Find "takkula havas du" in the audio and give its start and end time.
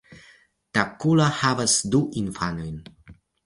0.77-2.03